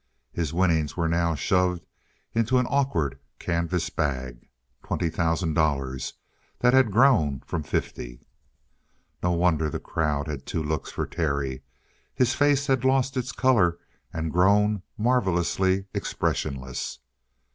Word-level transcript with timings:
His 0.31 0.51
winnings 0.51 0.97
were 0.97 1.07
now 1.07 1.35
shoved 1.35 1.85
into 2.33 2.57
an 2.57 2.65
awkward 2.67 3.19
canvas 3.37 3.91
bag. 3.91 4.49
Twenty 4.83 5.11
thousand 5.11 5.53
dollars! 5.53 6.13
That 6.61 6.73
had 6.73 6.89
grown 6.89 7.41
from 7.41 7.61
the 7.61 7.67
fifty. 7.67 8.25
No 9.21 9.33
wonder 9.33 9.69
the 9.69 9.79
crowd 9.79 10.27
had 10.27 10.47
two 10.47 10.63
looks 10.63 10.89
for 10.91 11.05
Terry. 11.05 11.61
His 12.15 12.33
face 12.33 12.65
had 12.65 12.83
lost 12.83 13.15
its 13.15 13.31
color 13.31 13.77
and 14.11 14.33
grown 14.33 14.81
marvellously 14.97 15.85
expressionless. 15.93 16.97